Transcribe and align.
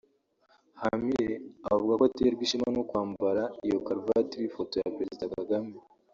Hamire 0.81 1.33
avuga 1.71 1.93
ko 1.99 2.03
aterwa 2.09 2.41
ishema 2.45 2.69
no 2.75 2.83
kwambara 2.89 3.43
iyo 3.65 3.77
karuvati 3.85 4.31
iriho 4.35 4.49
ifoto 4.51 4.73
ya 4.83 4.93
Perezida 4.97 5.25
Kagame 5.35 5.75